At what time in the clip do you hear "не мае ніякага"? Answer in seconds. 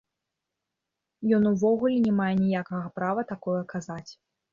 2.05-2.87